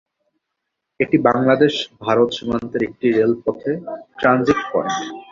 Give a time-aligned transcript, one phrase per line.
[0.99, 3.71] এটি বাংলাদেশ-ভারত সীমান্তের একটি রেলপথে
[4.19, 4.99] ট্রানজিট পয়েন্ট।